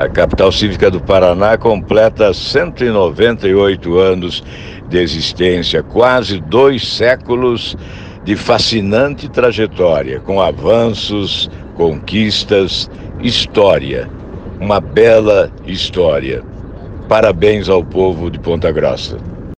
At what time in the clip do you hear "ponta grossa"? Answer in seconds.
18.38-19.18